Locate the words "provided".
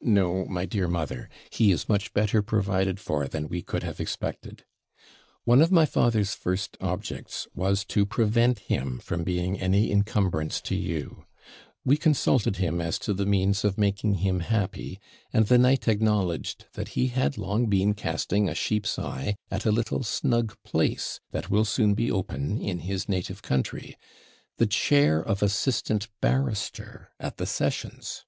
2.40-2.98